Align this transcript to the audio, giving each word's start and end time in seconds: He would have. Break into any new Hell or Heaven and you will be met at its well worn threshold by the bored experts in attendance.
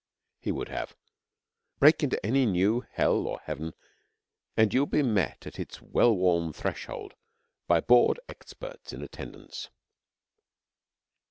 He 0.39 0.51
would 0.51 0.69
have. 0.69 0.95
Break 1.77 2.01
into 2.01 2.25
any 2.25 2.47
new 2.47 2.79
Hell 2.89 3.27
or 3.27 3.39
Heaven 3.43 3.73
and 4.57 4.73
you 4.73 4.79
will 4.79 4.87
be 4.87 5.03
met 5.03 5.45
at 5.45 5.59
its 5.59 5.79
well 5.79 6.11
worn 6.15 6.53
threshold 6.53 7.13
by 7.67 7.81
the 7.81 7.85
bored 7.85 8.19
experts 8.27 8.93
in 8.93 9.03
attendance. 9.03 9.69